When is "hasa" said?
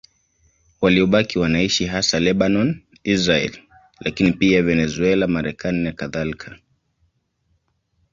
1.85-2.19